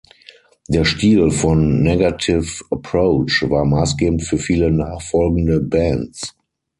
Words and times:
Der 0.67 0.83
Stil 0.83 1.29
von 1.29 1.83
Negative 1.83 2.65
Approach 2.71 3.47
war 3.51 3.65
maßgebend 3.65 4.23
für 4.23 4.39
viele 4.39 4.71
nachfolgende 4.71 5.59
Bands. 5.59 6.35